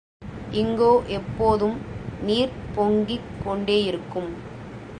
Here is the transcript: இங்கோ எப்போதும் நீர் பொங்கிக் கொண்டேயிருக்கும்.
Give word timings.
இங்கோ 0.51 1.07
எப்போதும் 1.07 1.77
நீர் 2.21 2.53
பொங்கிக் 2.75 3.29
கொண்டேயிருக்கும். 3.45 4.31